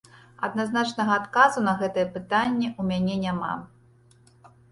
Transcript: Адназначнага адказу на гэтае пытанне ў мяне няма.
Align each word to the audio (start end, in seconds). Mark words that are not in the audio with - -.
Адназначнага 0.45 1.11
адказу 1.23 1.59
на 1.67 1.73
гэтае 1.83 2.05
пытанне 2.15 2.67
ў 2.69 2.81
мяне 2.93 3.15
няма. 3.27 3.53